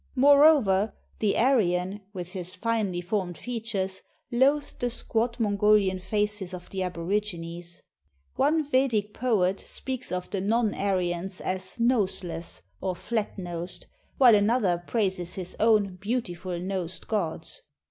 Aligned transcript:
"'^Moreover, 0.17 0.93
the 1.19 1.37
Ar} 1.37 1.59
an, 1.59 2.01
with 2.11 2.31
his 2.33 2.55
finely 2.55 3.01
formed 3.01 3.37
features, 3.37 4.01
loathed 4.31 4.79
the 4.79 4.89
squat 4.89 5.39
Mongolian 5.39 5.99
faces 5.99 6.55
of 6.55 6.67
the 6.71 6.81
Aborigines. 6.81 7.83
One 8.35 8.63
Vedic 8.67 9.13
poet 9.13 9.59
speaks 9.59 10.11
of 10.11 10.27
the 10.31 10.41
non 10.41 10.73
Ar} 10.73 10.97
ans 10.97 11.39
as 11.39 11.77
""noseless." 11.79 12.63
or 12.81 12.95
'"flat 12.95 13.37
nosed," 13.37 13.85
while 14.17 14.33
another 14.33 14.83
praises 14.87 15.35
his 15.35 15.55
o\mi 15.59 15.89
""beautiful 15.89 16.59
nosed" 16.59 17.07
gods. 17.07 17.61